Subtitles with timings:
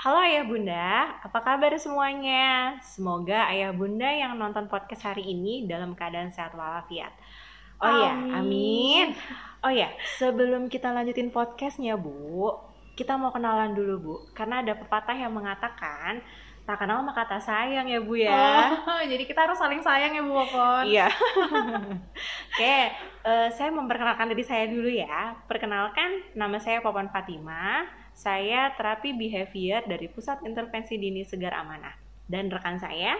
[0.00, 2.72] Halo Ayah Bunda, apa kabar semuanya?
[2.80, 7.12] Semoga Ayah Bunda yang nonton podcast hari ini dalam keadaan sehat walafiat.
[7.84, 9.12] Oh ya, amin.
[9.60, 12.48] Oh ya, sebelum kita lanjutin podcastnya Bu,
[12.96, 16.24] kita mau kenalan dulu Bu, karena ada pepatah yang mengatakan
[16.64, 18.72] tak kenal maka kata sayang ya Bu ya.
[18.72, 20.88] Oh, jadi kita harus saling sayang ya Bu Popon.
[20.88, 21.12] Iya.
[22.56, 22.76] Oke,
[23.28, 25.36] eh, saya memperkenalkan diri saya dulu ya.
[25.44, 27.99] Perkenalkan, nama saya Popon Fatima.
[28.20, 31.96] Saya terapi behavior dari Pusat Intervensi Dini Segar Amanah.
[32.28, 33.16] Dan rekan saya,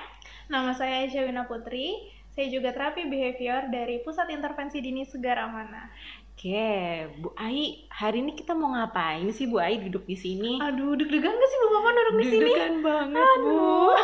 [0.53, 1.97] Nama saya Aisyah Wina Putri.
[2.37, 5.89] Saya juga terapi behavior dari Pusat Intervensi Dini Segar Amanah.
[6.37, 6.69] oke,
[7.17, 10.61] Bu Ai, hari ini kita mau ngapain sih Bu Ai duduk di sini?
[10.61, 12.53] Aduh, deg-degan gak sih Bu Popon duduk di sini?
[12.53, 13.97] Deg-degan banget Bu.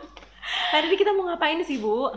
[0.72, 2.08] hari ini kita mau ngapain sih Bu?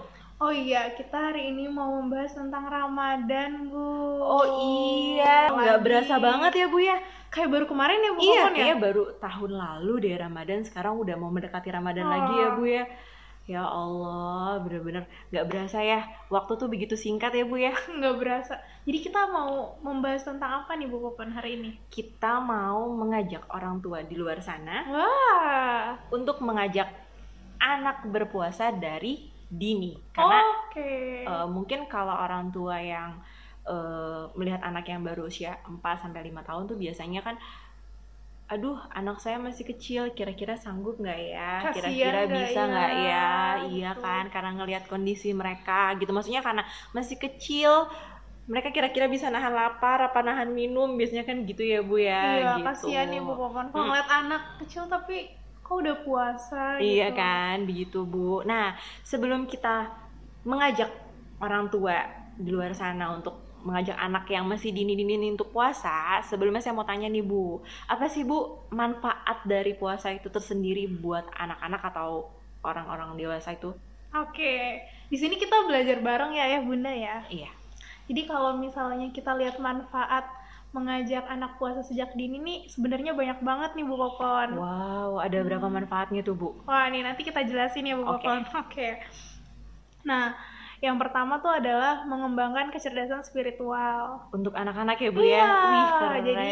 [0.42, 3.86] Oh iya, kita hari ini mau membahas tentang Ramadan, Bu.
[4.20, 6.98] Oh iya, nggak berasa banget ya Bu ya?
[7.30, 8.74] Kayak baru kemarin ya Bu Iya, Popon ya?
[8.76, 10.66] baru tahun lalu deh Ramadan.
[10.66, 12.54] Sekarang udah mau mendekati Ramadan lagi ya Oh.
[12.58, 12.86] Bu ya.
[13.46, 16.10] Ya Allah, bener-bener nggak berasa ya.
[16.28, 17.74] Waktu tuh begitu singkat ya Bu ya.
[18.02, 18.54] Nggak berasa.
[18.82, 21.78] Jadi kita mau membahas tentang apa nih Bu Popon hari ini?
[21.86, 26.90] Kita mau mengajak orang tua di luar sana Wah, untuk mengajak
[27.58, 29.92] anak berpuasa dari dini.
[30.16, 30.90] Karena oke.
[31.30, 33.12] eh, mungkin kalau orang tua yang
[33.68, 37.36] eh, melihat anak yang baru usia 4 sampai 5 tahun tuh biasanya kan
[38.52, 42.68] aduh anak saya masih kecil kira-kira sanggup nggak ya kira-kira bisa ya?
[42.68, 43.32] nggak ya
[43.72, 44.02] iya Gitu.
[44.04, 47.88] kan karena ngelihat kondisi mereka gitu maksudnya karena masih kecil
[48.52, 52.50] mereka kira-kira bisa nahan lapar apa nahan minum biasanya kan gitu ya bu ya iya,
[52.60, 52.68] gitu.
[52.68, 53.72] kasihan nih Bu Popon.
[53.72, 53.90] Kalau Hmm.
[53.90, 55.32] ngeliat anak kecil tapi
[55.72, 57.20] kok udah puasa Iya gitu.
[57.24, 58.44] kan, begitu Bu.
[58.44, 58.76] Nah,
[59.08, 59.88] sebelum kita
[60.44, 60.92] mengajak
[61.40, 61.96] orang tua
[62.36, 66.84] di luar sana untuk mengajak anak yang masih dini-dini ini untuk puasa, sebelumnya saya mau
[66.84, 72.28] tanya nih Bu, apa sih Bu manfaat dari puasa itu tersendiri buat anak-anak atau
[72.68, 73.72] orang-orang dewasa itu?
[74.12, 77.24] Oke, di sini kita belajar bareng ya ya Bunda ya.
[77.32, 77.61] Iya.
[78.12, 80.28] Jadi kalau misalnya kita lihat manfaat
[80.76, 84.60] mengajak anak puasa sejak dini nih sebenarnya banyak banget nih Bu Popon.
[84.60, 86.60] Wow, ada berapa manfaatnya tuh Bu?
[86.68, 88.28] Wah, nih nanti kita jelasin ya Bu Oke.
[88.28, 88.44] Popon.
[88.68, 89.00] Oke.
[90.04, 90.36] Nah,
[90.84, 94.28] yang pertama tuh adalah mengembangkan kecerdasan spiritual.
[94.36, 95.48] Untuk anak-anak ya Bu Iya, ya?
[95.72, 96.22] Wih, keren.
[96.28, 96.50] jadi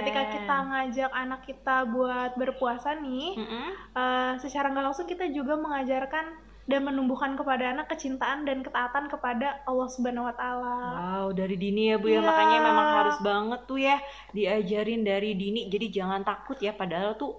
[0.00, 3.68] Ketika kita ngajak anak kita buat berpuasa nih, Mm-mm.
[3.92, 9.58] eh, secara nggak langsung kita juga mengajarkan dan menumbuhkan kepada anak kecintaan dan ketaatan kepada
[9.66, 10.76] Allah Subhanahu wa taala.
[10.78, 12.22] Wow, dari dini ya Bu ya.
[12.22, 12.28] Iya.
[12.30, 13.96] Makanya memang harus banget tuh ya
[14.30, 15.66] diajarin dari dini.
[15.66, 17.34] Jadi jangan takut ya padahal tuh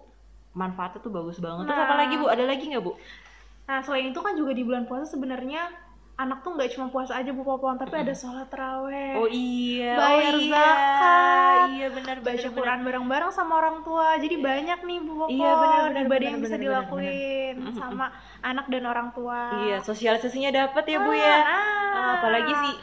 [0.52, 1.66] manfaatnya tuh bagus banget.
[1.66, 1.88] Terus Nah.
[1.88, 2.26] apa lagi Bu?
[2.28, 2.94] Ada lagi nggak Bu?
[3.64, 5.72] Nah, selain itu kan juga di bulan puasa sebenarnya
[6.14, 9.18] anak tuh nggak cuma puasa aja Bu Popon, tapi ada sholat taraweh.
[9.18, 10.54] Oh iya, Bayar oh iya.
[10.54, 14.14] zakat, Iya benar baca Quran bareng-bareng sama orang tua.
[14.16, 17.74] Jadi banyak nih Bu Popon Iya, ibadah benar, yang bisa benar, dilakuin benar.
[17.74, 18.06] sama
[18.42, 19.42] anak dan orang tua.
[19.66, 21.38] Iya, sosialisasinya dapat ya Bu ya.
[21.40, 22.74] Ah, Ah, apalagi sih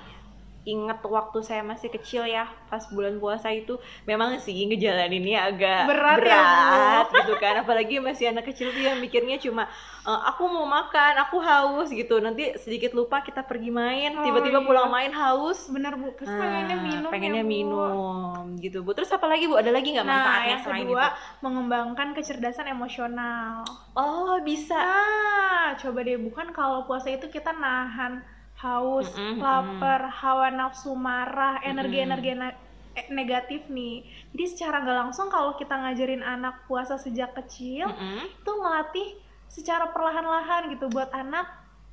[0.62, 6.20] inget waktu saya masih kecil ya pas bulan puasa itu memang sih ngejalaninnya agak Berat
[6.20, 6.36] ya,
[6.70, 7.54] berat gitu kan.
[7.58, 9.64] Apalagi masih anak kecil tuh yang mikirnya cuma
[10.00, 12.18] "E, aku mau makan aku haus gitu.
[12.18, 14.66] Nanti sedikit lupa kita pergi main Oh, tiba-tiba iya.
[14.66, 15.66] pulang main haus.
[15.66, 17.50] Bener Bu, terus Ah, pengennya minum pengennya ya, Bu.
[17.50, 18.92] minum gitu bu.
[18.92, 19.56] Terus apa lagi bu?
[19.56, 21.16] Ada lagi nggak Nah, manfaatnya yang selain kedua, itu?
[21.40, 23.64] mengembangkan kecerdasan emosional.
[23.92, 24.76] oh bisa.
[24.76, 28.20] Nah, coba deh bukan kalau puasa itu kita nahan
[28.62, 32.56] haus, Mm-mm, lapar, hawa nafsu marah, energi-energi na-
[32.92, 34.04] eh, negatif nih.
[34.34, 38.26] Jadi secara nggak langsung kalau kita ngajarin anak puasa sejak kecil, Mm-mm.
[38.42, 39.08] itu ngelatih
[39.46, 41.46] secara perlahan-lahan gitu buat anak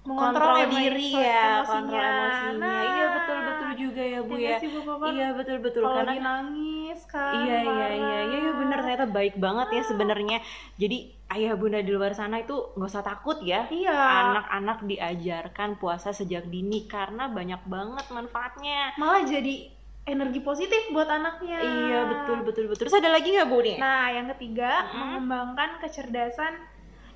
[0.07, 1.67] kontrol mengontrol diri ya emosinya.
[1.67, 4.03] kontrol emosinya Nah, iya betul betul juga
[4.37, 5.09] ya iya ya sih, Bu Popon?
[5.11, 9.35] iya betul betul kalau karena nangis kan, Iya iya iya iya iya bener ternyata baik
[9.41, 10.37] banget ya sebenarnya.
[10.77, 10.97] Jadi
[11.33, 13.67] ayah bunda di luar sana itu nggak usah takut ya.
[13.67, 13.97] Iya.
[14.31, 18.95] Anak-anak diajarkan puasa sejak dini karena banyak banget manfaatnya.
[18.95, 19.73] Malah jadi
[20.07, 21.59] energi positif buat anaknya.
[21.59, 22.87] Iya betul betul betul.
[22.87, 23.75] Terus ada lagi nggak bu nih?
[23.75, 24.95] Nah, yang ketiga, Mm-mm.
[24.95, 26.55] mengembangkan kecerdasan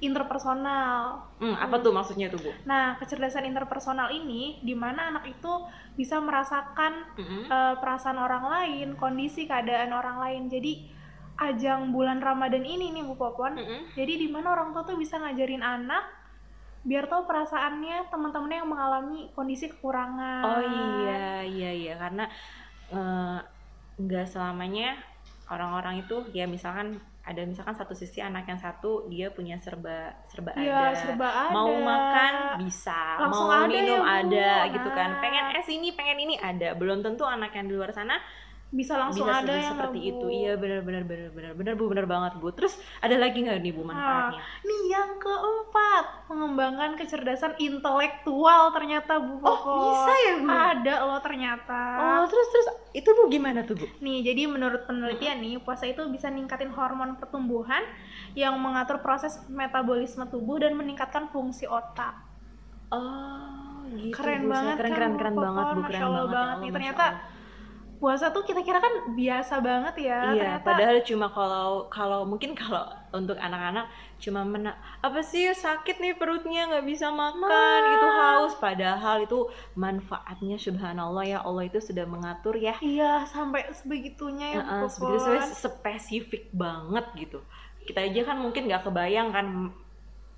[0.02, 1.30] interpersonal.
[1.38, 2.52] Hmm, apa tuh maksudnya tuh bu?
[2.66, 5.54] Nah, kecerdasan interpersonal ini di mana anak itu
[5.94, 7.46] bisa merasakan Mm-mm.
[7.48, 10.44] eh, perasaan orang lain, kondisi keadaan orang lain.
[10.50, 10.90] Jadi
[11.38, 13.62] ajang bulan Ramadan ini nih Bu Popon.
[13.62, 13.94] Mm-mm.
[13.94, 16.20] Jadi di mana orang tua tuh bisa ngajarin anak
[16.82, 20.42] biar tahu perasaannya teman-temannya yang mengalami kondisi kekurangan.
[20.42, 22.26] Oh iya iya iya karena
[22.90, 23.38] eh,
[24.02, 24.98] nggak selamanya
[25.52, 30.58] orang-orang itu ya misalkan ada misalkan satu sisi anak yang satu dia punya serba serba
[30.58, 30.98] Iya, ada.
[30.98, 31.54] serba ada.
[31.54, 32.34] mau makan
[32.66, 33.22] bisa.
[33.22, 35.10] Langsung mau ada minum ya, ada gitu kan.
[35.22, 36.74] pengen es ini pengen ini ada.
[36.74, 38.18] Belum tentu anak yang di luar sana
[38.72, 40.24] bisa langsung bisa ada yang seperti itu.
[40.24, 40.32] Bu.
[40.32, 42.56] Iya benar benar benar benar benar Bu, benar banget Bu.
[42.56, 44.40] Terus ada lagi nggak nih Bu manfaatnya?
[44.64, 49.60] Nih yang keempat, mengembangkan kecerdasan intelektual ternyata Bu oh,
[49.92, 50.48] bisa ya Bu?
[50.48, 51.80] Ada loh ternyata.
[52.00, 53.86] Oh, terus terus itu Bu gimana tuh Bu?
[54.00, 57.84] Nih, jadi menurut penelitian nih, puasa itu bisa ningkatin hormon pertumbuhan
[58.40, 62.24] yang mengatur proses metabolisme tubuh dan meningkatkan fungsi otak.
[62.88, 64.16] Oh, gitu.
[64.16, 64.56] Keren Bu.
[64.56, 65.92] Banget keren kan, keren Bu keren banget Bu, keren banget.
[65.92, 66.72] ya banget Allah, nih.
[66.72, 67.40] Ternyata Allah.
[68.02, 70.34] Puasa tuh kita kira kan biasa banget ya.
[70.34, 72.82] Iya, ternyata padahal cuma kalau kalau mungkin kalau
[73.14, 73.86] untuk anak-anak
[74.18, 77.86] cuma mena apa sih sakit nih perutnya nggak bisa makan Nah.
[77.94, 79.40] gitu haus padahal itu
[79.78, 85.30] manfaatnya subhanallah ya Allah itu sudah mengatur ya Iya, sampai sebegitunya ya, Heeh, Bu sebegitu
[85.54, 87.40] spesifik banget gitu
[87.82, 89.46] kita aja kan mungkin nggak kebayang kan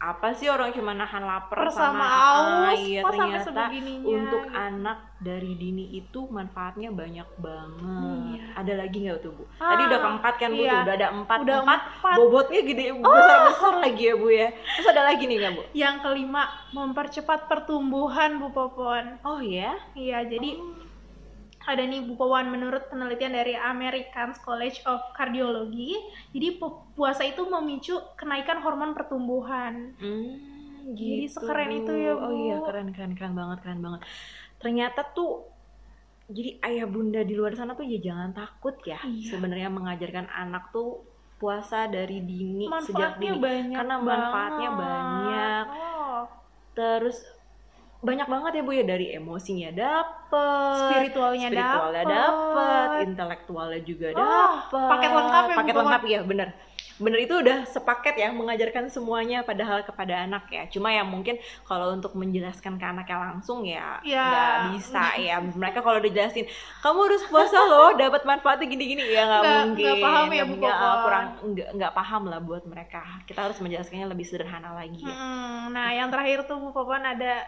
[0.03, 2.19] apa sih orang cuma nahan lapar Bersama ah,
[2.67, 3.71] aus, iya ternyata
[4.03, 4.51] untuk gitu.
[4.51, 8.35] anak dari dini itu manfaatnya banyak banget.
[8.35, 8.44] Iya.
[8.59, 9.44] ada lagi nggak tuh bu?
[9.55, 10.71] Tadi udah Ah, keempat kan bu iya.
[10.75, 10.79] tuh?
[10.83, 11.38] Udah ada empat.
[11.47, 12.15] Udah empat empat.
[12.19, 14.47] bobotnya gede besar besar lagi ya bu ya.
[14.51, 15.61] Terus ada lagi nih nggak bu?
[15.71, 16.44] Yang kelima,
[16.75, 19.23] mempercepat pertumbuhan Bu Popon.
[19.23, 20.82] oh ya Iya, jadi ada
[21.65, 25.95] nih Bu Popon menurut penelitian dari American College of Cardiology,
[26.30, 29.95] jadi pu- puasa itu memicu kenaikan hormon pertumbuhan.
[29.95, 30.31] Hmm,
[30.89, 31.77] Jadi gitu, sekeren Bu.
[31.80, 32.68] itu ya, Oh iya, Bu.
[32.68, 34.01] keren keren keren banget, keren banget.
[34.57, 35.48] Ternyata tuh
[36.25, 39.00] jadi ayah bunda di luar sana tuh ya jangan takut ya.
[39.01, 39.31] Iya.
[39.31, 41.00] Sebenarnya mengajarkan anak tuh
[41.36, 43.39] puasa dari dini sejak Manfaatnya dini.
[43.42, 44.83] banyak Karena manfaatnya banget.
[44.83, 45.65] banyak.
[45.69, 46.21] Oh,
[46.74, 47.18] Terus
[48.03, 52.13] banyak banget ya Bu ya dari emosinya dapet, spiritualnya, spiritualnya dapet.
[52.13, 54.89] dapet, intelektualnya juga Oh, dapet.
[54.91, 56.50] paket lengkap ya, Paket lengkap ya, bener.
[56.94, 60.69] Bener itu udah sepaket ya mengajarkan semuanya padahal kepada anak ya.
[60.69, 65.41] Cuma yang mungkin kalau untuk menjelaskan ke anaknya langsung ya Ya, nggak bisa ya.
[65.41, 66.45] Mereka kalau udah jelasin,
[66.85, 69.83] kamu harus puasa loh, dapat manfaatnya gini-gini ya nggak mungkin.
[69.89, 70.97] nggak paham ya, Bu Popon?
[71.01, 71.25] kurang
[71.73, 73.01] nggak paham lah buat mereka.
[73.25, 75.15] Kita harus menjelaskannya lebih sederhana lagi ya.
[75.17, 77.41] Hmm, nah, yang terakhir tuh Bu Popon ada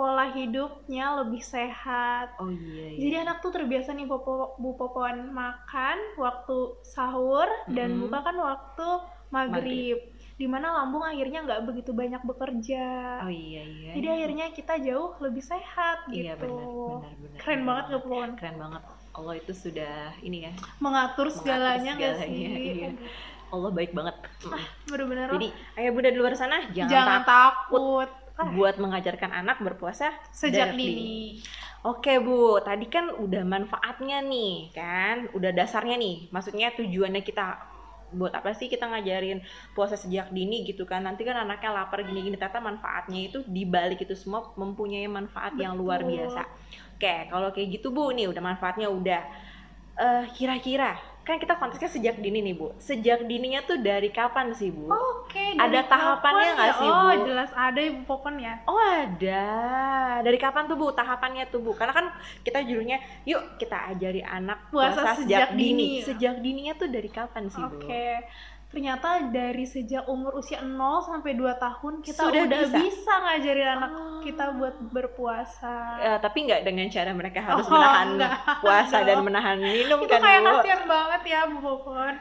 [0.00, 2.32] pola hidupnya lebih sehat.
[2.40, 2.96] Oh iya.
[2.96, 3.00] iya.
[3.04, 8.08] Jadi anak tuh terbiasa nih Popo, Bu Popon makan waktu sahur dan Mm-mm.
[8.08, 8.88] buka kan waktu
[9.28, 10.00] maghrib.
[10.40, 13.20] Di mana lambung akhirnya nggak begitu banyak bekerja.
[13.20, 13.90] Oh iya iya.
[13.92, 16.48] Jadi akhirnya kita jauh lebih sehat Iya gitu.
[16.48, 16.64] benar
[17.04, 17.36] benar benar.
[17.36, 18.30] Keren benar banget nggak Popon?
[18.40, 18.82] Keren banget.
[19.10, 20.52] Allah itu sudah ini ya.
[20.80, 22.72] Mengatur segalanya nggak segalanya, sih?
[22.88, 22.90] iya.
[23.50, 24.16] Allah baik banget.
[24.46, 24.62] Mm.
[24.86, 28.10] Bener-bener Jadi ayah bunda di luar sana jangan, jangan takut takut.
[28.48, 31.40] Buat mengajarkan anak berpuasa sejak dini.
[31.80, 36.28] Oke Bu, tadi kan udah manfaatnya nih kan, udah dasarnya nih.
[36.28, 37.56] Maksudnya tujuannya kita
[38.10, 39.38] buat apa sih kita ngajarin
[39.72, 41.04] puasa sejak dini gitu kan?
[41.06, 42.36] Nanti kan anaknya lapar gini-gini.
[42.36, 46.20] Ternyata manfaatnya itu dibalik itu semua mempunyai manfaat yang luar Betul.
[46.20, 46.42] biasa.
[47.00, 49.22] Oke kalau kayak gitu bu nih udah manfaatnya udah.
[50.00, 54.68] Eh, kira-kira kan kita konteksnya sejak dini nih bu sejak dininya tuh dari kapan sih
[54.68, 56.74] bu Oke, Ada dari tahapannya nggak ya?
[56.74, 57.22] sih, Oh, Bu?
[57.22, 58.58] jelas ada Ibu Popon ya.
[58.66, 59.46] Oh ada.
[60.20, 61.70] Dari kapan tuh bu tahapannya tuh bu?
[61.70, 62.06] Karena kan
[62.42, 66.02] kita judulnya yuk kita ajari anak Puasa puasa, sejak sejak dini.
[66.02, 66.02] dini.
[66.02, 67.78] Sejak dininya tuh dari kapan sih bu?
[67.78, 68.26] Oke.
[68.70, 72.78] Ternyata dari sejak umur usia 0 sampai 2 tahun kita Sudah udah bisa?
[72.78, 74.22] bisa, ngajarin anak Oh.
[74.22, 75.74] kita buat berpuasa.
[75.98, 78.32] Eh, tapi nggak dengan cara mereka harus Oh, menahan enggak.
[78.62, 80.48] puasa dan menahan minum itu kan kayak bu?
[80.54, 82.14] kasihan banget ya Bu Popon.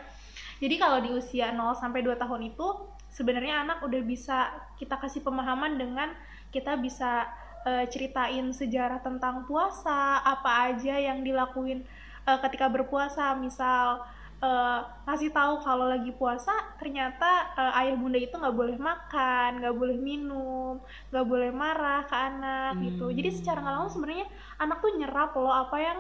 [0.60, 2.68] Jadi kalau di usia 0 sampai 2 tahun itu
[3.10, 6.10] sebenarnya anak udah bisa kita kasih pemahaman dengan
[6.50, 7.30] kita bisa
[7.62, 11.86] eh, ceritain sejarah tentang puasa, apa aja yang dilakuin
[12.26, 14.02] eh, ketika berpuasa, misal
[14.40, 19.76] eh, ngasih tahu kalau lagi puasa ternyata eh, ayah bunda itu nggak boleh makan, nggak
[19.76, 20.80] boleh minum,
[21.12, 23.12] nggak boleh marah ke anak gitu.
[23.12, 23.16] Hmm.
[23.16, 24.28] Jadi secara nggak langsung sebenarnya
[24.58, 26.00] anak tuh nyerap loh apa yang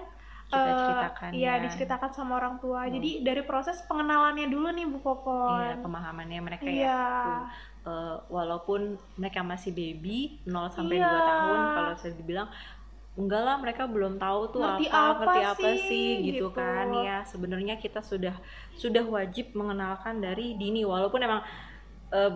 [0.49, 1.61] Kita ceritakan Iya, ya.
[1.61, 2.89] diceritakan sama orang tua.
[2.89, 2.93] Hmm.
[2.97, 5.61] Jadi dari proses pengenalannya dulu nih Bu Popon.
[5.61, 6.73] Iya, pemahamannya mereka ya.
[6.73, 7.01] Iya.
[7.21, 7.41] Tuh.
[7.79, 8.81] Eh, walaupun
[9.15, 11.05] mereka masih baby 0 sampai Iya.
[11.05, 12.49] 2 tahun kalau saya dibilang
[13.19, 16.55] enggak lah mereka belum tahu tuh Ngerti apa, apa ngerti apa sih, sih gitu, gitu.
[16.55, 16.87] kan.
[17.03, 18.39] Ya sebenarnya kita sudah
[18.79, 20.87] sudah wajib mengenalkan dari dini.
[20.87, 21.43] Walaupun emang
[22.15, 22.31] eh,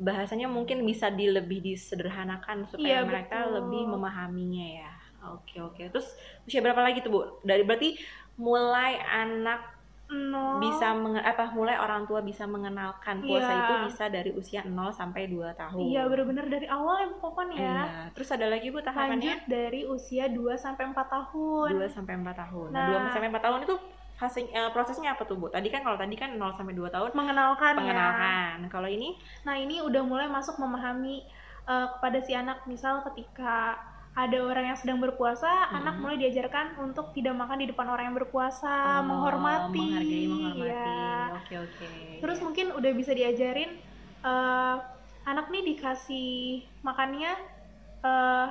[0.00, 3.54] bahasanya mungkin bisa di lebih disederhanakan supaya Iya, mereka betul.
[3.60, 4.92] lebih memahaminya ya.
[5.36, 5.92] Oke oke.
[5.92, 6.08] Terus
[6.48, 7.20] usia berapa lagi tuh bu?
[7.44, 7.96] Dari berarti
[8.40, 9.73] mulai anak
[10.14, 10.58] No.
[10.58, 13.60] bisa menge- apa mulai orang tua bisa mengenalkan puasa Iya.
[13.60, 15.82] itu bisa dari usia 0 sampai 2 tahun.
[15.84, 17.58] Iya, bener-bener dari awal ya Bu Popon ya.
[17.58, 17.82] Iya.
[18.10, 21.68] Terus ada lagi Bu Lanjut tahapannya dari usia 2 sampai 4 tahun.
[21.74, 22.68] 2 sampai 4 tahun.
[22.70, 23.04] Nah, Nah.
[23.04, 23.74] 2 sampai 4 tahun itu
[24.14, 25.46] fase eh, prosesnya apa tuh Bu?
[25.48, 27.78] Tadi kan kalau tadi kan 0 sampai 2 tahun Mengenalkan ya.
[27.82, 28.58] pengenalan.
[28.68, 31.26] Kalau ini Nah, ini udah mulai masuk memahami
[31.64, 33.74] eh, kepada si anak misal ketika
[34.14, 35.82] ada orang yang sedang berpuasa, Hmm.
[35.82, 39.74] anak mulai diajarkan untuk tidak makan di depan orang yang berpuasa, Oh, menghormati.
[39.76, 41.34] menghargai menghormati ya.
[41.34, 41.88] oke oke
[42.22, 42.44] Terus Iya.
[42.46, 43.70] mungkin udah bisa diajarin
[44.24, 44.76] eh,
[45.24, 46.32] anak nih dikasih
[46.80, 47.32] makannya
[48.02, 48.46] eh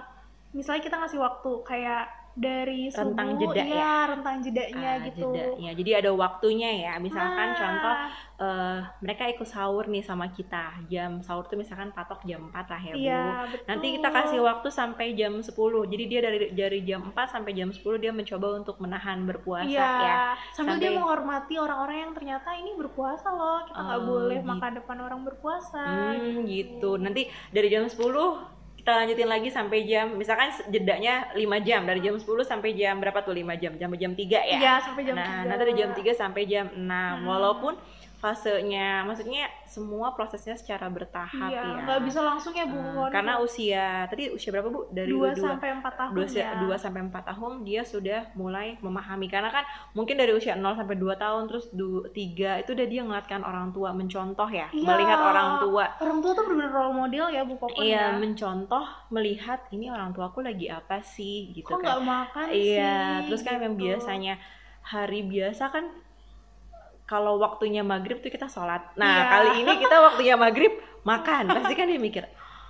[0.51, 3.95] misalnya kita ngasih waktu kayak dari subuh Rentang jeda iya, ya?
[4.09, 5.29] rentang jedanya Ah, gitu.
[5.29, 5.71] jedanya.
[5.71, 7.95] jadi ada waktunya ya misalkan Nah, contoh
[8.39, 12.81] eh, mereka ikut sahur nih sama kita jam sahur tuh misalkan patok jam 4 lah
[12.81, 13.65] ya bu Iya, betul.
[13.65, 15.53] Nanti kita kasih waktu sampai jam 10.
[15.85, 19.91] Jadi dia dari dari jam 4 sampai jam 10 dia mencoba untuk menahan berpuasa Iya,
[20.01, 20.17] ya.
[20.51, 23.61] sambil dia Sampai- menghormati orang-orang yang ternyata ini berpuasa loh.
[23.63, 24.49] Kita nggak Oh, boleh gitu.
[24.49, 25.83] makan depan orang berpuasa.
[25.85, 26.97] Hmm, gitu.
[26.97, 28.52] Nanti dari jam 10
[28.83, 33.15] kita lanjutin lagi sampai jam misalkan jedanya 5 jam dari jam 10 sampai jam berapa
[33.23, 33.79] tuh 5 jam?
[33.79, 34.59] Jam jam 3 ya.
[34.59, 35.47] Iya, sampai jam nah, 3.
[35.47, 36.83] nanti dari jam 3 sampai jam 6.
[36.83, 37.23] Hmm.
[37.23, 37.79] Walaupun
[38.23, 41.83] fasenya maksudnya semua prosesnya secara bertahap Iya, ya.
[41.83, 42.79] nggak bisa langsung ya Bu.
[42.79, 43.09] Won.
[43.09, 44.87] karena usia tadi usia berapa Bu?
[44.87, 46.49] Dari 2 dua- sampai 4 tahun dua, ya.
[46.57, 50.95] dua sampai 4 tahun dia sudah mulai memahami karena kan mungkin dari usia 0 sampai
[50.95, 52.15] 2 tahun terus 3
[52.57, 54.87] itu udah dia ngeliatkan orang tua mencontoh ya Iya.
[54.87, 58.15] melihat orang tua Orang tua tuh benar-benar role model ya Bu Popon iya ya.
[58.15, 62.71] mencontoh melihat ini orang tuaku lagi apa sih gitu Kok kan nggak makan sih?
[62.71, 63.83] iya terus kan yang gitu.
[63.91, 64.39] biasanya
[64.81, 65.85] hari biasa kan
[67.05, 69.23] kalau waktunya maghrib tuh kita sholat nah Iya.
[69.29, 72.23] kali ini kita waktunya maghrib makan pasti kan dia mikir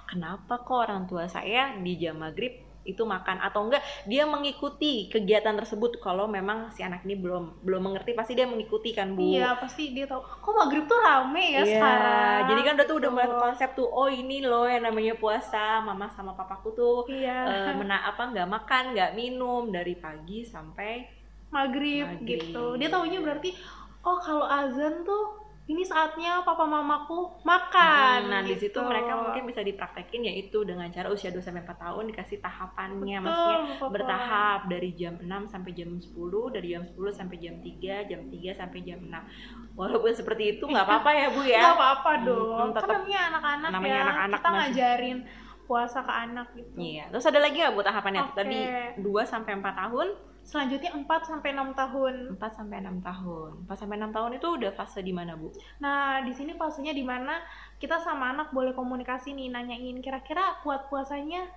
[0.06, 2.52] kenapa kok orang tua saya di jam maghrib
[2.84, 7.80] itu makan atau enggak dia mengikuti kegiatan tersebut kalau memang si anak ini belum belum
[7.82, 10.20] mengerti pasti dia mengikuti kan bu Iya, pasti dia tahu.
[10.20, 12.40] Kok maghrib tuh rame ya Iya, sekarang.
[12.44, 13.16] jadi kan udah tuh udah Gitu.
[13.16, 17.72] mulai konsep tuh oh ini loh yang namanya puasa mama sama papaku tuh Iya.
[17.72, 21.08] eh, mena apa nggak makan nggak minum dari pagi sampai
[21.50, 22.28] maghrib, Maghrib.
[22.44, 22.76] gitu.
[22.76, 23.56] Dia taunya berarti
[24.04, 28.28] oh kalau azan tuh ini saatnya papa mamaku makan.
[28.28, 28.84] Hmm, nah di situ gitu.
[28.84, 33.24] mereka mungkin bisa dipraktekin yaitu dengan cara usia 2 sampai 4 tahun dikasih tahapannya Betul,
[33.24, 33.92] maksudnya Popon.
[33.96, 36.12] bertahap dari jam 6 sampai jam 10
[36.52, 40.84] dari jam 10 sampai jam 3 jam 3 sampai jam 6 walaupun seperti itu nggak
[40.84, 42.44] apa-apa ya Bu ya Nggak apa-apa dong.
[42.44, 44.04] hmm, kan tetap- namanya anak-anak namanya ya.
[44.04, 45.18] anak-anak Kita masih- ngajarin
[45.64, 46.76] puasa ke anak gitu.
[46.76, 48.22] Iya, terus ada lagi nggak Bu tahapannya?
[48.22, 48.36] Oke.
[48.36, 48.60] Tadi
[49.00, 50.08] 2 sampai 4 tahun,
[50.44, 52.16] Selanjutnya 4 sampai 6 tahun.
[52.36, 53.50] 4 sampai 6 tahun.
[53.64, 55.50] 4 sampai 6 tahun itu udah fase di mana, Bu?
[55.80, 57.40] Nah, di sini fasenya di mana
[57.80, 61.48] kita sama anak boleh komunikasi nih, nanyain kira-kira kuat puasanya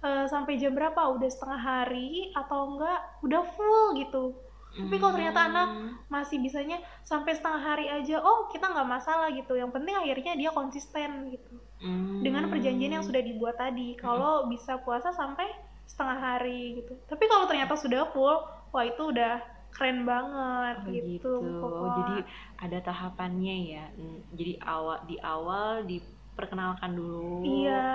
[0.00, 1.00] eh, sampai jam berapa?
[1.16, 4.36] Udah setengah hari atau enggak udah full gitu.
[4.70, 5.92] Tapi kalau ternyata anak Hmm.
[6.06, 9.58] masih bisanya sampai setengah hari aja, oh kita nggak masalah gitu.
[9.58, 11.58] Yang penting akhirnya dia konsisten gitu.
[11.82, 12.22] Hmm.
[12.22, 13.98] Dengan perjanjian yang sudah dibuat tadi.
[13.98, 15.50] Kalau bisa puasa sampai
[15.90, 16.94] setengah hari gitu.
[17.04, 18.38] Tapi kalau ternyata sudah full,
[18.70, 21.02] wah itu udah keren banget Oh, gitu.
[21.02, 21.32] gitu.
[21.58, 21.94] Pokoknya.
[21.96, 22.16] Jadi
[22.60, 23.84] ada tahapannya ya.
[24.30, 27.42] Jadi awal di awal diperkenalkan dulu.
[27.42, 27.90] iya.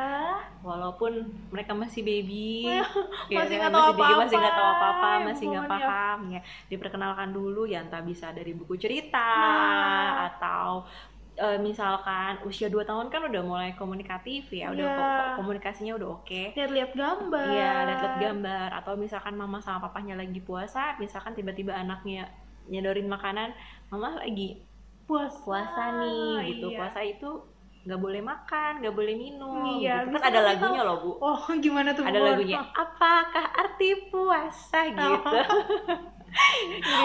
[0.59, 1.23] Walaupun
[1.53, 2.81] mereka masih baby, ya
[3.37, 5.69] masih nggak tahu baby, masih nggak tahu apa-apa, apa-apa, ya masih nggak ya.
[5.69, 6.41] paham ya.
[6.67, 10.33] Diperkenalkan dulu ya entah bisa dari buku cerita Nah.
[10.33, 10.89] atau
[11.35, 14.95] eh, misalkan usia 2 tahun kan udah mulai komunikatif ya, udah Iya.
[14.95, 16.41] ko- komunikasinya udah oke.
[16.53, 17.47] Lihat-lihat gambar.
[17.49, 22.31] Iya, lihat-lihat gambar atau misalkan mama sama papahnya lagi puasa, misalkan tiba-tiba anaknya
[22.65, 23.51] nyedorin makanan,
[23.87, 24.63] mama lagi
[25.03, 25.37] Puasa.
[25.43, 26.67] puasa nih gitu.
[26.67, 26.77] Iya.
[26.81, 27.29] Puasa itu
[27.85, 29.77] nggak boleh makan, nggak boleh minum.
[29.77, 30.15] Iya, gitu.
[30.15, 30.89] Kan ada lagunya tahu.
[30.89, 31.11] loh, Bu.
[31.21, 32.01] Oh, gimana tuh?
[32.01, 32.25] Ada Bu?
[32.25, 32.57] lagunya.
[32.63, 33.21] Apakah
[33.53, 35.37] arti puasa gitu.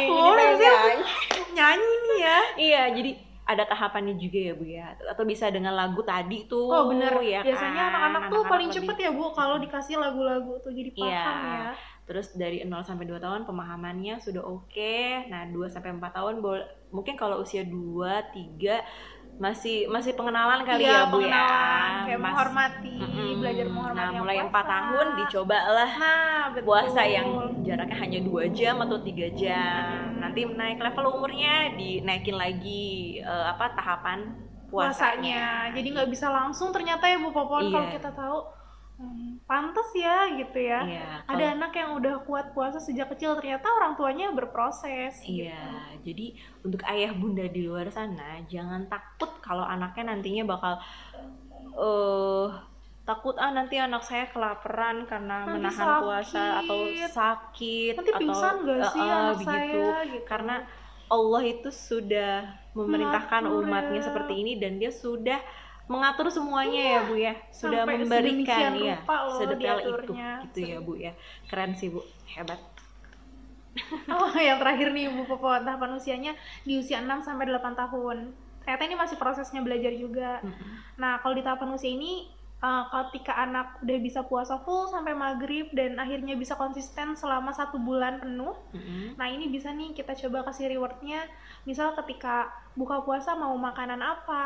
[0.08, 1.04] Oh, harusnya nyanyi.
[1.52, 2.38] Nyanyi nih ya.
[2.56, 3.10] Iya, jadi
[3.50, 4.94] ada tahapannya juga ya Bu ya.
[5.06, 6.70] Atau bisa dengan lagu tadi tuh.
[6.70, 7.90] Oh bener, ya biasanya kan?
[7.90, 11.26] anak-anak tuh paling lebih- cepet ya bu kalau dikasih lagu-lagu tuh jadi paham Iya.
[11.50, 11.70] ya.
[12.06, 14.98] Terus dari 0 sampai 2 tahun pemahamannya sudah oke.
[15.30, 16.42] Nah, 2 sampai 4 tahun
[16.90, 18.82] mungkin kalau usia 2, 3
[19.40, 21.48] masih masih pengenalan kali Iya, ya Bu ya.
[22.04, 23.40] kayak Mas- menghormati, Mm-mm.
[23.40, 24.36] belajar menghormati Nah, mulai.
[24.38, 26.66] 4 tahun dicobalah Nah, betul.
[26.68, 27.28] puasa yang
[27.62, 30.12] jaraknya hanya 2 jam atau 3 jam.
[30.12, 30.20] Hmm.
[30.20, 32.84] Nanti naik level umurnya dinaikin lagi
[33.18, 34.28] eh, apa tahapan
[34.68, 34.92] puasanya.
[35.32, 35.42] puasanya.
[35.72, 37.72] Jadi nggak bisa langsung ternyata ya Bu Popon Iya.
[37.72, 38.38] kalau kita tahu.
[39.00, 40.84] Hmm, pantes ya gitu ya.
[40.84, 45.24] Iya, Ada kalau- anak yang udah kuat puasa sejak kecil ternyata orang tuanya berproses.
[45.24, 45.56] Iya,
[45.98, 50.76] jadi untuk ayah bunda di luar sana jangan takut kalau anaknya nantinya bakal
[51.72, 52.48] eh
[53.02, 57.10] takut ah nanti anak saya kelaparan karena Nanti menahan puasa atau sakit.
[57.10, 59.48] sakit Nanti atau pingsan gak sih eh, eh, anak begitu.
[59.48, 60.26] saya gitu.
[60.28, 60.54] Karena
[61.08, 62.32] Allah itu sudah
[62.70, 64.06] memerintahkan umatnya ya.
[64.06, 65.40] seperti ini dan dia sudah
[65.90, 70.78] mengatur semuanya ya Bu ya, sudah Iya, Sampai memberikan ya loh sedetail itu gitu ya
[70.78, 71.12] Bu ya.
[71.50, 72.62] Keren sih Bu, hebat.
[74.10, 76.32] Oh, yang terakhir nih Bu Popo, tahapan usianya
[76.62, 78.30] di usia 6 sampai 8 tahun.
[78.62, 80.38] Ternyata ini masih prosesnya belajar juga.
[80.46, 80.70] Mm-mm.
[80.98, 82.30] Nah, kalau di tahapan usia ini
[82.60, 87.80] uh, ketika anak udah bisa puasa full sampai maghrib dan akhirnya bisa konsisten selama satu
[87.80, 89.16] bulan penuh Mm-mm.
[89.16, 91.24] nah ini bisa nih kita coba kasih rewardnya.
[91.68, 94.44] Misal ketika buka puasa mau makanan apa?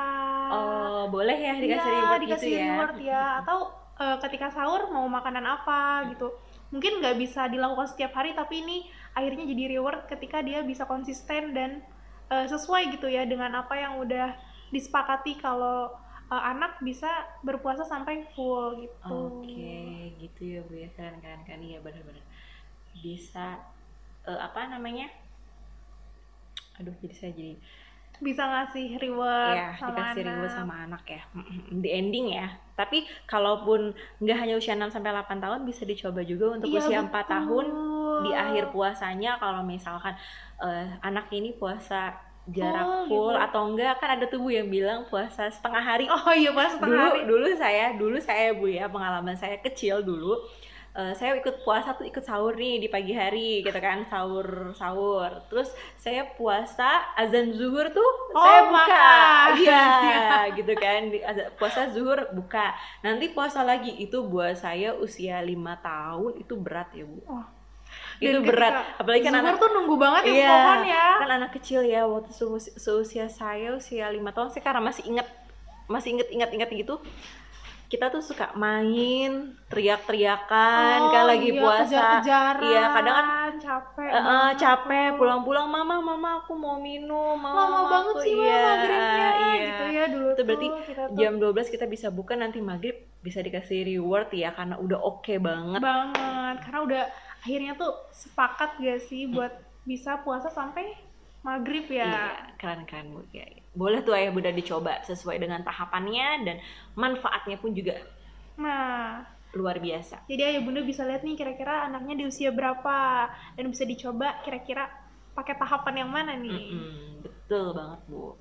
[0.51, 2.67] Oh, boleh ya dikasih Iya, reward dikasih gitu ya.
[2.75, 3.23] reward ya.
[3.39, 3.59] Atau
[4.03, 6.35] uh, ketika sahur mau makanan apa gitu.
[6.75, 11.55] Mungkin nggak bisa dilakukan setiap hari tapi ini akhirnya jadi reward ketika dia bisa konsisten
[11.55, 11.87] dan
[12.35, 14.35] uh, sesuai gitu ya dengan apa yang udah
[14.75, 15.95] disepakati kalau
[16.31, 17.09] uh, anak bisa
[17.45, 20.89] berpuasa sampai full gitu Oke, gitu ya Bu ya.
[20.97, 22.25] Keren keren kan iya benar-benar.
[22.95, 23.59] Bisa
[24.25, 25.11] eh, apa namanya?
[26.81, 27.55] Aduh, jadi saya jadi
[28.23, 31.23] bisa ngasih reward ya sama dikasih anak reward sama anak ya.
[31.75, 32.47] Di ending ya.
[32.79, 33.91] Tapi kalaupun
[34.23, 37.27] nggak hanya usia 6 sampai 8 tahun bisa dicoba juga untuk Iya, usia 4 betul.
[37.31, 37.67] tahun
[38.15, 40.15] di akhir puasanya kalau misalkan
[40.63, 42.15] eh, anak ini puasa
[42.47, 43.45] jarak Full, full, gitu.
[43.45, 46.05] atau enggak kan ada tubuh yang bilang puasa setengah hari.
[46.07, 47.21] Oh iya pas setengah dulu hari.
[47.25, 50.37] dulu saya dulu saya bu ya pengalaman saya kecil dulu
[50.95, 55.31] eh, saya ikut puasa tuh ikut sahur nih di pagi hari gitu kan sahur sahur.
[55.49, 59.09] Terus saya puasa azan zuhur tuh Oh, saya buka.
[59.65, 59.85] iya
[60.61, 61.01] gitu kan
[61.57, 62.77] puasa zuhur buka.
[63.01, 67.25] Nanti puasa lagi itu buat saya usia lima tahun itu berat ya bu.
[67.27, 67.47] Oh.
[68.25, 71.81] Itu berat apalagi kan anak tuh nunggu banget ya Iya, pohon ya kan anak kecil
[71.85, 75.29] ya waktu seusia, seusia saya usia lima tahun saya karena masih inget
[75.85, 76.97] masih inget inget inget gitu
[77.85, 84.55] kita tuh suka main teriak-teriakan kan lagi iya, puasa kejar-kejaran, Iya, kadang kan, capek banget
[84.59, 88.63] capek pulang-pulang mama mama aku mau minum mama, lama mama banget aku." sih mama iya,
[88.65, 89.55] maghribnya iya.
[89.63, 93.87] gitu ya dulu Itu berarti tuh jam 12 kita bisa buka nanti maghrib bisa dikasih
[93.87, 97.03] reward ya karena udah oke banget banget karena udah
[97.45, 99.53] akhirnya tuh sepakat gak sih buat
[99.85, 100.97] bisa puasa sampai
[101.45, 102.25] maghrib ya Iya,
[102.57, 103.21] keren-keren Bu.
[103.31, 103.45] Ya,
[103.77, 106.57] boleh tuh ayah bunda dicoba sesuai dengan tahapannya dan
[106.97, 108.01] manfaatnya pun juga
[108.57, 109.21] nah
[109.53, 110.25] luar biasa.
[110.25, 114.89] jadi ayah bunda bisa lihat nih kira-kira anaknya di usia berapa dan bisa dicoba kira-kira
[115.35, 118.35] pakai tahapan yang mana nih Mm-mm, betul banget Bu.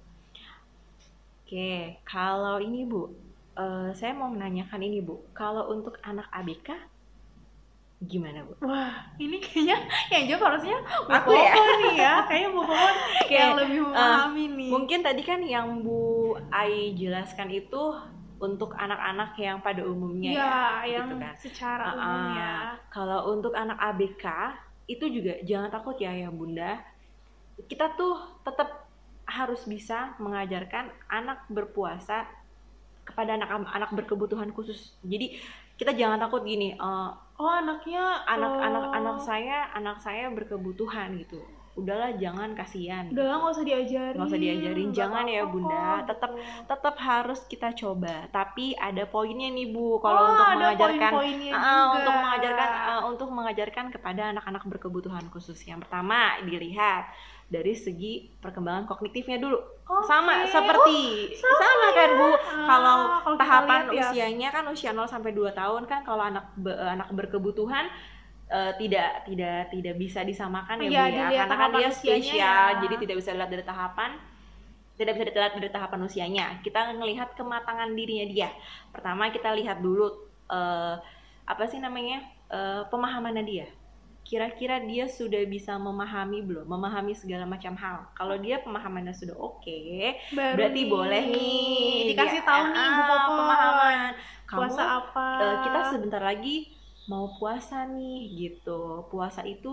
[1.43, 1.71] Oke,
[2.03, 3.13] kalau ini Bu,
[3.53, 6.69] eh, saya mau menanyakan ini Bu, kalau untuk anak ABK
[8.03, 8.53] gimana Bu?
[8.61, 9.77] wah ini kayaknya
[10.09, 11.53] yang jawab harusnya Bu Aku ya?
[11.53, 16.01] Nih ya kayaknya Bu Popon Oke, yang lebih memahami nih Mungkin tadi kan yang Bu
[16.49, 17.83] Ai jelaskan itu
[18.37, 20.43] untuk anak-anak yang pada umumnya Iya,
[20.83, 21.33] ya, yang gitu kan.
[21.39, 22.53] secara Ah, umum ya.
[22.89, 24.25] Kalau untuk anak ABK
[24.83, 26.75] itu juga jangan takut ya ya bunda.
[27.55, 28.83] Kita tuh tetap
[29.23, 32.27] harus bisa mengajarkan anak berpuasa
[33.03, 34.91] kepada anak anak berkebutuhan khusus.
[34.99, 35.39] Jadi
[35.79, 36.75] kita jangan takut gini.
[36.75, 41.41] eh, Oh anaknya anak eh, anak anak saya anak saya berkebutuhan gitu.
[41.73, 43.09] Udahlah jangan kasihan.
[43.09, 44.13] udah lah nggak usah diajarin.
[44.13, 45.73] Nggak usah diajarin, jangan ya, Bunda.
[45.73, 46.61] kok, Tetap- gitu.
[46.69, 48.15] Tetap harus kita coba.
[48.29, 51.95] Tapi ada poinnya nih Bu kalau Oh, untuk mengajarkan poin-poinnya Ah, juga.
[51.97, 55.57] untuk mengajarkan ah, untuk mengajarkan kepada anak-anak berkebutuhan khusus.
[55.65, 57.09] Yang pertama dilihat
[57.53, 59.61] dari segi perkembangan kognitifnya dulu.
[59.85, 60.09] Oke.
[60.09, 60.99] Sama seperti
[61.37, 62.25] sama sama, kan Bu.
[62.25, 62.97] Ah, kalau
[63.37, 64.03] tahapan lihat ya.
[64.09, 67.85] usianya kan usia 0 sampai 2 tahun kan kalau anak be- anak berkebutuhan
[68.49, 71.05] eh, tidak tidak tidak bisa disamakan ya Iya, Bu ya.
[71.13, 72.79] dilihat Karena kan dia spesial, ya.
[72.81, 74.11] jadi tidak bisa dilihat dari tahapan
[74.93, 76.45] tidak bisa dilihat dari tahapan usianya.
[76.61, 78.49] Kita melihat kematangan dirinya dia.
[78.89, 80.09] Pertama kita lihat dulu
[80.49, 80.95] eh,
[81.43, 83.67] apa sih namanya eh, pemahamannya dia.
[84.23, 86.63] Kira-kira dia sudah bisa memahami belum?
[86.65, 88.07] Memahami segala macam hal.
[88.15, 89.79] Kalau dia pemahamannya sudah oke,
[90.31, 93.35] Baru berarti nih, boleh nih dikasih dia- tahu nih Bu ah, Popon.
[93.37, 94.09] pemahaman.
[94.43, 95.27] Kamu Puasa apa?
[95.37, 96.55] eh, kita sebentar lagi
[97.05, 99.05] mau puasa nih gitu.
[99.07, 99.71] Puasa itu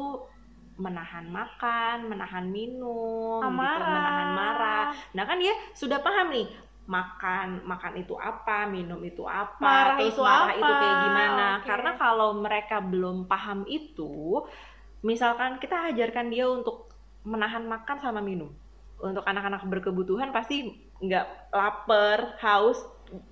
[0.75, 3.53] menahan makan, menahan minum, gitu,
[3.87, 4.85] menahan marah.
[5.13, 6.49] Nah kan dia sudah paham nih
[6.91, 11.47] makan makan itu apa, minum itu apa, Marah terus itu marah apa, itu kayak gimana.
[11.47, 11.67] oke.
[11.71, 14.43] Karena kalau mereka belum paham itu,
[15.07, 16.91] misalkan kita ajarkan dia untuk
[17.23, 18.51] menahan makan sama minum.
[19.01, 20.67] Untuk anak-anak berkebutuhan pasti
[20.99, 22.83] nggak lapar, haus,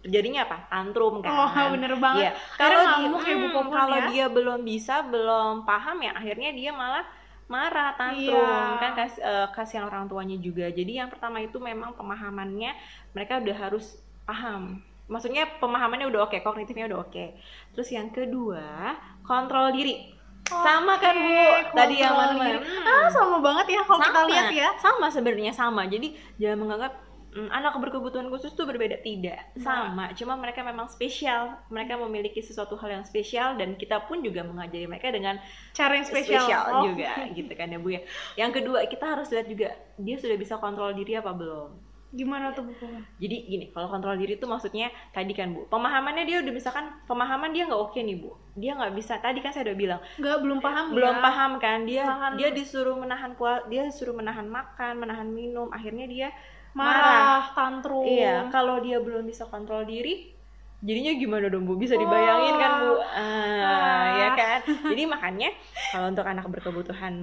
[0.06, 0.70] jadinya apa?
[0.70, 1.34] Tantrum kan.
[1.34, 2.30] Oh bener banget.
[2.30, 2.32] Iya.
[2.54, 4.06] Akhirnya Kalau dia, ya, hmm, Popon kalau ya.
[4.06, 7.04] dia belum bisa, belum paham ya, akhirnya dia malah
[7.48, 8.76] marah, tantrum, Iya.
[8.78, 10.68] kan kas, eh, kasihan orang tuanya juga.
[10.68, 12.76] Jadi yang pertama itu memang pemahamannya
[13.16, 14.84] mereka udah harus paham.
[15.08, 17.24] Maksudnya pemahamannya udah oke, kognitifnya udah oke.
[17.72, 18.92] Terus yang kedua,
[19.24, 20.14] kontrol diri.
[20.48, 21.44] sama kan Bu?
[21.76, 22.32] Tadi yang mana?
[22.40, 22.56] diri.
[22.80, 24.68] Ah sama banget ya kalau kita lihat ya.
[24.80, 25.84] Sama sebenarnya sama.
[25.84, 26.92] Jadi jangan menganggap
[27.38, 28.98] "Hmm, anak berkebutuhan khusus tuh berbeda.
[28.98, 30.10] Tidak sama.
[30.18, 31.54] Cuma mereka memang spesial.
[31.70, 35.38] Mereka memiliki sesuatu hal yang spesial dan kita pun juga mengajari mereka dengan
[35.70, 36.42] Cara yang spesial,
[36.74, 36.82] Oh.
[36.90, 38.02] juga gitu kan ya bu ya.
[38.34, 41.70] Yang kedua kita harus lihat juga dia sudah bisa kontrol diri apa belum?
[42.08, 42.72] Gimana tuh Bu?
[43.20, 47.52] Jadi gini, kalau kontrol diri itu maksudnya tadi kan Bu, pemahamannya dia udah misalkan pemahaman
[47.52, 49.20] dia nggak oke nih Bu, dia nggak bisa.
[49.20, 50.00] Tadi kan saya udah bilang.
[50.16, 51.20] Nggak belum paham belum ya?
[51.20, 52.08] paham kan, dia
[52.40, 53.36] dia disuruh menahan
[53.68, 56.28] dia disuruh menahan makan, menahan minum, akhirnya dia
[56.76, 58.04] marah, tantrum.
[58.04, 60.32] Iya, kalau dia belum bisa kontrol diri,
[60.80, 61.74] jadinya gimana dong Bu?
[61.76, 62.92] Bisa dibayangin kan Bu?
[62.94, 63.22] Ah,
[63.58, 64.04] Ah.
[64.14, 64.60] ya kan.
[64.90, 65.50] Jadi makanya
[65.90, 67.14] kalau untuk anak berkebutuhan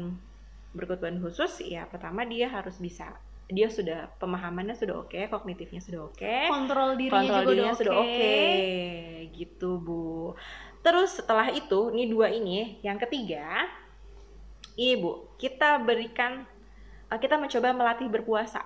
[0.75, 6.35] berkebutuhan khusus, ya pertama dia harus bisa dia sudah pemahamannya sudah oke, kognitifnya sudah oke,
[6.49, 8.09] Kontrol dirinya kontrol juga dirinya udah sudah oke.
[8.09, 8.33] oke,
[9.37, 10.33] gitu Bu.
[10.81, 13.69] Terus setelah itu, ini dua ini, yang ketiga,
[14.75, 16.43] ini Bu, kita berikan,
[17.07, 18.65] eh, kita mencoba melatih berpuasa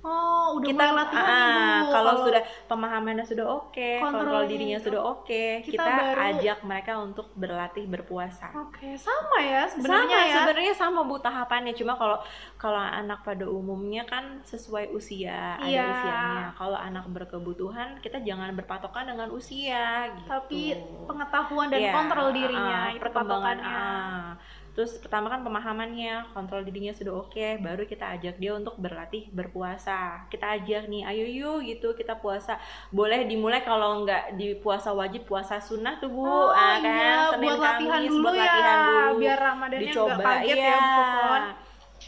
[0.00, 1.92] Oh, udah kita mulai latihan ah, Bu.
[1.92, 6.58] kalau sudah pemahamannya sudah oke, kontrol Kontrolnya dirinya itu- sudah oke, kita kita, baru- ajak
[6.62, 8.48] mereka untuk berlatih berpuasa.
[8.56, 10.34] Oke, sama ya Sama sebenarnya ya.
[10.40, 12.16] sebenarnya sama bu tahapannya, cuma kalau
[12.56, 15.84] kalau anak pada umumnya kan sesuai usia, Iya.
[15.84, 16.44] ada usianya.
[16.54, 20.24] Kalau anak berkebutuhan kita jangan berpatokan dengan usia gitu.
[20.26, 20.60] Tapi
[21.04, 23.68] pengetahuan dan Iya, kontrol dirinya ah, itu perkembangan patokannya.
[23.68, 24.32] ah.
[24.70, 30.24] Terus pertama kan pemahamannya, kontrol dirinya sudah oke, baru kita ajak dia untuk berlatih berpuasa.
[30.30, 32.54] Kita ajak nih, ayo yuk gitu kita puasa.
[32.88, 36.86] Boleh dimulai kalau nggak di puasa wajib, puasa sunnah tuh bu, Oh Ah, kan?
[36.86, 39.14] iya, Senin, buat latihan Kamis, dulu buat ya, latihan dulu.
[39.18, 40.70] biar Ramadannya nggak Dicoba, kaget iya.
[40.70, 41.42] ya, Popon.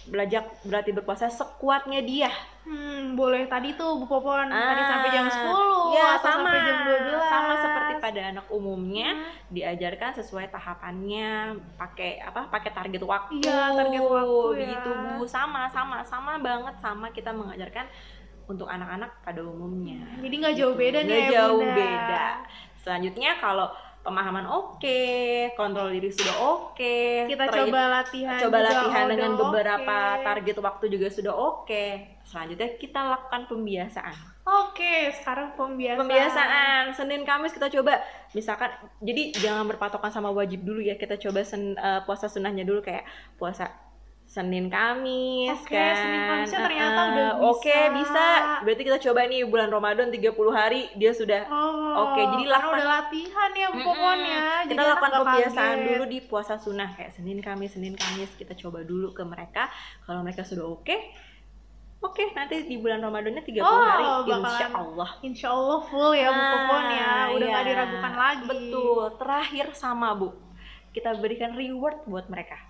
[0.02, 2.30] Belajar berlatih berpuasa sekuatnya dia.
[2.62, 6.60] Hmm, boleh tadi tuh Bu Popon, tadi Ah, sampai jam 10 ya, atau sama, sampai
[6.62, 7.22] jam 12.
[7.26, 9.30] Sama seperti pada anak umumnya, Hmm.
[9.48, 11.30] diajarkan sesuai tahapannya
[11.76, 14.58] pakai apa pakai target waktu Iya, target waktu ya.
[14.58, 17.86] begitu bu sama sama sama banget sama kita mengajarkan
[18.44, 21.76] untuk anak-anak pada umumnya Jadi nggak jauh beda nih Nggak ya, jauh Bunda.
[21.78, 22.24] beda
[22.76, 23.70] selanjutnya kalau
[24.02, 24.98] pemahaman oke
[25.54, 30.22] kontrol diri sudah oke Kita tra- coba latihan coba juga latihan dengan beberapa oke.
[30.22, 31.84] target waktu juga sudah oke
[32.22, 36.02] selanjutnya kita lakukan pembiasaan Oke, sekarang pembiasaan.
[36.02, 41.46] pembiasaan Senin Kamis kita coba misalkan jadi jangan berpatokan sama wajib dulu ya kita coba
[41.46, 43.06] sen, eh, puasa sunnahnya dulu kayak
[43.38, 43.70] puasa
[44.32, 47.92] Senin Kamis Oke, kan Senin Kamisnya ternyata Eh, udah eh, oke bisa.
[47.92, 48.24] bisa
[48.64, 52.72] berarti kita coba nih bulan Ramadan 30 hari dia sudah Oh, Oke, jadi karena lakukan-
[52.74, 53.86] udah latihan ya Bu Mm-mm.
[53.86, 54.44] Popon ya.
[54.62, 55.84] Jadi kita lakukan nggak pembiasaan kaget.
[55.86, 59.68] dulu di puasa sunnah kayak Senin Kamis Senin Kamis kita coba dulu ke mereka
[60.02, 60.96] kalau mereka sudah oke
[62.00, 66.34] oke nanti di bulan Ramadannya 30 Oh, hari insya Allah Insya Allah full ya Bu
[66.34, 67.12] Nah, Popon ya.
[67.30, 67.60] Udah iya.
[67.62, 68.48] diragukan lagi.
[68.48, 69.04] Betul.
[69.14, 70.32] Terakhir sama Bu.
[70.92, 72.60] Kita berikan reward buat mereka.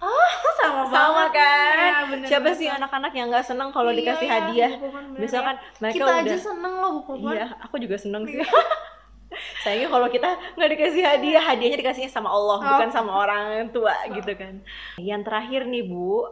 [0.55, 0.91] Sama, Sama
[1.27, 1.31] banget.
[1.35, 1.75] kan?
[1.77, 2.55] Ya, bener, Siapa bener.
[2.55, 4.71] sih anak-anak yang nggak seneng kalau Iya, dikasih iya, hadiah?
[4.79, 5.63] Bener Misalkan ya.
[5.77, 7.33] mereka kita udah aja seneng loh Bu Popon.
[7.33, 8.39] Iya, aku juga seneng sih.
[9.63, 12.69] Sayangnya kalau kita nggak dikasih hadiah, hadiahnya dikasihnya sama Allah, Oh.
[12.69, 14.61] bukan sama orang tua gitu kan.
[14.97, 16.29] Yang terakhir nih Bu,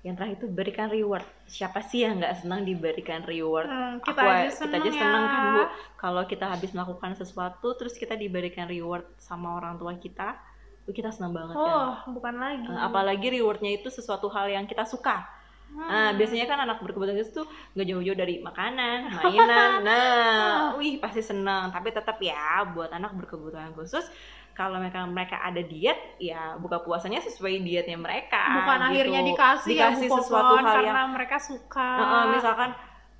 [0.00, 1.24] yang terakhir itu berikan reward.
[1.44, 3.66] Siapa sih yang nggak senang diberikan reward?
[3.66, 5.00] Hmm, kita Aku- aja kita seneng aja ya.
[5.00, 5.62] seneng kan bu
[5.96, 10.34] kalau kita habis melakukan sesuatu terus kita diberikan reward sama orang tua kita
[10.90, 12.66] kita senang banget kan Oh, bukan lagi.
[12.66, 15.22] Uh, apalagi rewardnya itu sesuatu hal yang kita suka
[15.72, 15.88] Hmm.
[15.88, 19.70] Nah, biasanya kan anak berkebutuhan khusus tuh nggak jauh-jauh dari makanan, mainan.
[19.88, 21.72] Nah, wih pasti senang.
[21.72, 24.04] Tapi tetap ya buat anak berkebutuhan khusus,
[24.52, 28.60] kalau mereka mereka ada diet, ya buka puasanya sesuai dietnya mereka.
[28.60, 28.88] bukan gitu.
[28.92, 31.88] akhirnya dikasih, dikasih ya sesuatu hal karena yang mereka suka.
[32.04, 32.70] Heeh, misalkan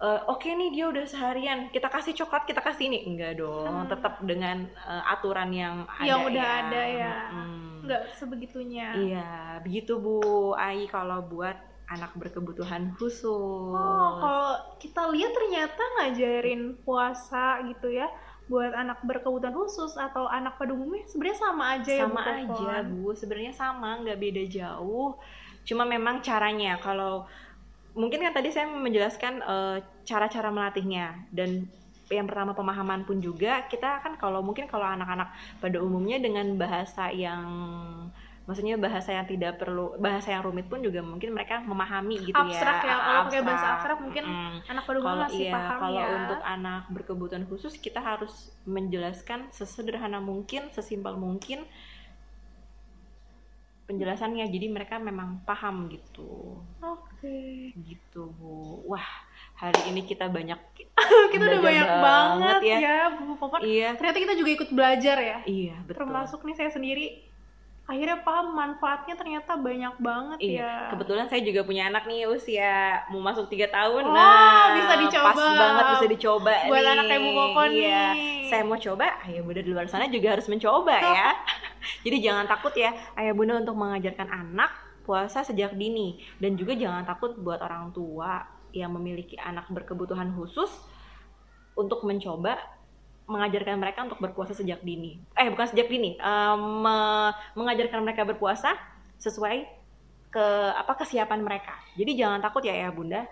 [0.03, 3.89] eh, oke nih dia udah seharian kita kasih coklat kita kasih ini enggak dong Hmm.
[3.89, 6.59] tetap dengan eh, aturan yang ada Yang udah ya.
[6.61, 7.15] ada ya.
[7.31, 7.71] Mm.
[7.83, 8.89] Nggak sebegitunya.
[8.97, 10.19] iya begitu bu
[10.53, 11.55] Ai kalau buat
[11.89, 13.23] anak berkebutuhan khusus
[13.69, 18.07] Oh, kalau kita lihat ternyata ngajarin puasa gitu ya
[18.45, 22.39] buat anak berkebutuhan khusus atau anak pada umumnya sebenarnya sama aja ya sama Bu Popon.
[22.59, 25.11] aja bu sebenarnya sama nggak beda jauh
[25.63, 27.23] cuma memang caranya kalau
[27.93, 29.79] mungkin kan tadi saya menjelaskan eh,
[30.09, 31.69] cara-cara melatihnya dan
[32.13, 37.09] yang pertama pemahaman pun juga kita kan kalau mungkin kalau anak-anak pada umumnya dengan bahasa
[37.09, 37.49] yang
[38.43, 42.83] maksudnya bahasa yang tidak perlu bahasa yang rumit pun juga mungkin mereka memahami gitu Abstrak
[42.83, 44.55] ya ya, kalau pakai bahasa abstrak mungkin Mm-mm.
[44.67, 46.07] Anak pada umumnya masih iya paham kalau ya.
[46.19, 51.63] untuk anak berkebutuhan khusus kita harus menjelaskan sesederhana mungkin sesimpel mungkin
[53.93, 57.77] penjelasannya jadi mereka memang paham gitu Oke.
[57.77, 59.05] gitu bu wah
[59.55, 60.57] hari ini kita banyak
[61.33, 62.79] kita udah banyak banget ya.
[62.81, 63.61] ya, Bu Popon.
[63.61, 65.39] iya Ternyata kita juga ikut belajar ya.
[65.45, 67.29] iya betul Termasuk nih saya sendiri
[67.83, 70.75] akhirnya paham manfaatnya ternyata banyak banget Iya, ya.
[70.95, 74.07] kebetulan saya juga punya anak nih usia mau masuk tiga tahun.
[74.07, 75.29] Wah, nah, bisa dicoba.
[75.29, 76.93] Pas banget bisa dicoba Buat nih.
[76.95, 78.03] anak Ibu Popon iya.
[78.15, 78.47] nih.
[78.47, 81.35] Saya mau coba, ayah bunda di luar sana juga harus mencoba ya.
[82.05, 84.71] Jadi jangan takut ya, ayah bunda untuk mengajarkan anak
[85.03, 90.71] puasa sejak dini dan juga jangan takut buat orang tua yang memiliki anak berkebutuhan khusus
[91.75, 92.57] untuk mencoba
[93.27, 95.19] mengajarkan mereka untuk berpuasa sejak dini.
[95.39, 96.83] Eh bukan sejak dini, um,
[97.55, 98.75] mengajarkan mereka berpuasa
[99.23, 99.65] sesuai
[100.33, 101.77] ke apa kesiapan mereka.
[101.95, 103.29] Jadi jangan takut ya ya bunda.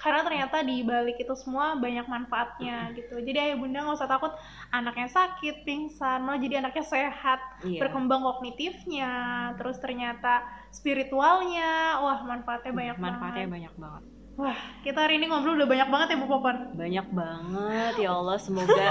[0.00, 3.20] Karena ternyata di balik itu semua banyak manfaatnya gitu.
[3.20, 4.32] Jadi ayah bunda nggak usah takut
[4.68, 7.84] anaknya sakit, pingsan, malah jadi anaknya sehat, Iya.
[7.84, 9.12] berkembang kognitifnya,
[9.54, 10.40] terus ternyata
[10.72, 13.54] spiritualnya, wah manfaatnya banyak Manfaatnya banget.
[13.54, 14.02] banyak banget.
[14.34, 16.56] Wah kita hari ini ngobrol udah banyak banget ya Bu Popon.
[16.72, 18.36] Banyak banget ya Allah.
[18.36, 18.88] Semoga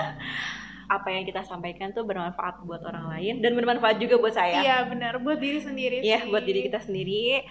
[0.95, 4.61] apa yang kita sampaikan tuh bermanfaat buat orang lain dan bermanfaat juga buat saya.
[4.61, 7.45] Iya benar, buat diri sendiri Iya, buat diri kita sendiri.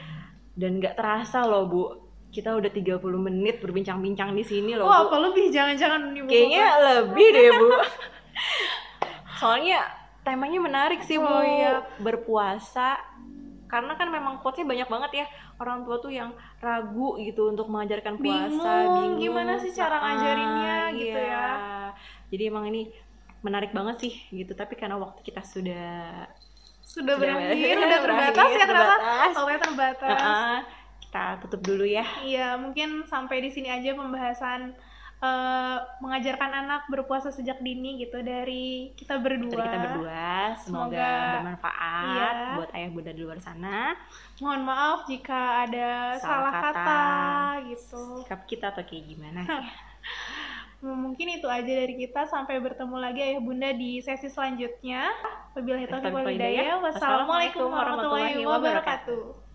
[0.54, 1.82] Dan nggak terasa loh Bu,
[2.28, 5.10] kita udah 30 menit berbincang-bincang di sini loh Wah, Bu.
[5.10, 7.68] apa lebih jangan-jangan Kayaknya lebih deh Bu.
[9.38, 9.80] Soalnya
[10.20, 11.24] temanya menarik sih Bu.
[11.24, 11.80] Oh, iya.
[11.98, 12.98] Berpuasa.
[13.64, 15.26] Karena kan memang quotes-nya banyak banget ya
[15.58, 20.02] orang tua tuh yang ragu gitu untuk mengajarkan puasa, Bingung, bingung, gimana sih cara Ah,
[20.06, 21.28] ngajarinnya gitu iya.
[21.28, 21.48] ya.
[22.28, 22.88] Jadi emang ini
[23.38, 24.52] menarik banget sih gitu.
[24.52, 26.24] Tapi karena waktu kita sudah
[26.80, 28.64] sudah Sudah berakhir, berakhir, udah terbatas ya ternyata.
[28.64, 29.30] terbatas.
[29.36, 30.18] Waktunya terbatas.
[30.18, 30.58] Ah,
[31.18, 32.06] kita tutup dulu ya.
[32.22, 34.70] Iya, mungkin sampai di sini aja pembahasan
[35.18, 39.50] eh, mengajarkan anak berpuasa sejak dini gitu dari kita berdua.
[39.50, 40.30] Dari kita berdua,
[40.62, 42.30] semoga, Semoga- bermanfaat iya.
[42.54, 43.98] buat ayah bunda di luar sana.
[44.38, 46.70] Mohon maaf jika ada Salah salah, kata.
[46.70, 47.02] kata.
[47.66, 48.02] gitu.
[48.22, 49.42] Sikap kita atau kayak gimana?
[50.78, 52.30] Mungkin itu aja dari kita.
[52.30, 55.10] Sampai bertemu lagi ayah bunda di sesi selanjutnya.
[55.58, 56.78] Wabillahi taufiq wal hidayah.
[56.78, 59.47] Wassalamualaikum warahmatullahi wabarakatuh.